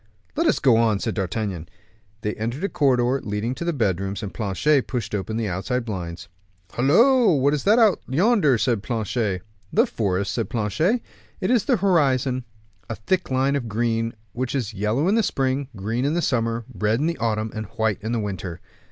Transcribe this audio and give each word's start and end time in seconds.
"Let 0.35 0.47
us 0.47 0.57
go 0.57 0.77
on," 0.77 0.97
said 0.97 1.13
D'Artagnan. 1.13 1.69
They 2.21 2.33
entered 2.33 2.63
a 2.63 2.69
corridor 2.69 3.21
leading 3.23 3.53
to 3.53 3.63
the 3.63 3.71
bedrooms, 3.71 4.23
and 4.23 4.33
Planchet 4.33 4.87
pushed 4.87 5.13
open 5.13 5.37
the 5.37 5.47
outside 5.47 5.85
blinds. 5.85 6.27
"Hollo! 6.71 7.35
what 7.35 7.53
is 7.53 7.63
that 7.65 7.77
out 7.77 8.01
yonder?" 8.07 8.57
said 8.57 8.81
Porthos. 8.81 9.41
"The 9.71 9.85
forest," 9.85 10.33
said 10.33 10.49
Planchet. 10.49 11.01
"It 11.39 11.51
is 11.51 11.65
the 11.65 11.77
horizon, 11.77 12.45
a 12.89 12.95
thick 12.95 13.29
line 13.29 13.55
of 13.55 13.69
green, 13.69 14.15
which 14.33 14.55
is 14.55 14.73
yellow 14.73 15.07
in 15.07 15.13
the 15.13 15.21
spring, 15.21 15.67
green 15.75 16.03
in 16.03 16.15
the 16.15 16.21
summer, 16.23 16.65
red 16.73 16.99
in 16.99 17.05
the 17.05 17.19
autumn, 17.19 17.51
and 17.53 17.67
white 17.77 17.99
in 18.01 18.11
the 18.11 18.19
winter." 18.19 18.59